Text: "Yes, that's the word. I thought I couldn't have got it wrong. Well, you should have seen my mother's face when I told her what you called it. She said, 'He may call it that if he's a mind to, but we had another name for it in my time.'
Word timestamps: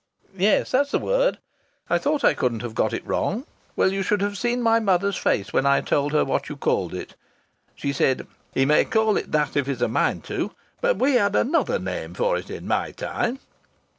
"Yes, 0.35 0.71
that's 0.71 0.89
the 0.89 0.97
word. 0.97 1.37
I 1.87 1.99
thought 1.99 2.23
I 2.23 2.33
couldn't 2.33 2.63
have 2.63 2.73
got 2.73 2.91
it 2.91 3.05
wrong. 3.05 3.45
Well, 3.75 3.93
you 3.93 4.01
should 4.01 4.21
have 4.21 4.35
seen 4.35 4.59
my 4.63 4.79
mother's 4.79 5.15
face 5.15 5.53
when 5.53 5.67
I 5.67 5.81
told 5.81 6.11
her 6.11 6.25
what 6.25 6.49
you 6.49 6.55
called 6.57 6.95
it. 6.95 7.13
She 7.75 7.93
said, 7.93 8.25
'He 8.51 8.65
may 8.65 8.83
call 8.83 9.15
it 9.15 9.31
that 9.31 9.55
if 9.55 9.67
he's 9.67 9.79
a 9.79 9.87
mind 9.87 10.23
to, 10.23 10.53
but 10.81 10.97
we 10.97 11.13
had 11.17 11.35
another 11.35 11.77
name 11.77 12.15
for 12.15 12.35
it 12.35 12.49
in 12.49 12.65
my 12.67 12.89
time.' 12.89 13.37